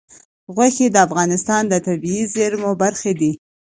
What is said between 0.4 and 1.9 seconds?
غوښې د افغانستان د